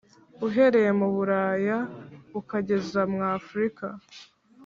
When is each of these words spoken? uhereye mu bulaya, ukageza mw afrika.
uhereye 0.47 0.91
mu 0.99 1.07
bulaya, 1.13 1.77
ukageza 2.39 3.01
mw 3.11 3.19
afrika. 3.37 3.87